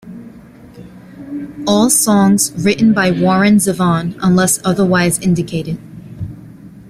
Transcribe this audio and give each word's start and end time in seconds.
All 1.67 1.91
songs 1.91 2.53
written 2.57 2.91
by 2.91 3.11
Warren 3.11 3.57
Zevon 3.57 4.17
unless 4.23 4.59
otherwise 4.65 5.19
indicated. 5.19 5.77